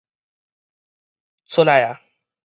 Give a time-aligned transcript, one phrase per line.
[1.45, 1.95] 出來矣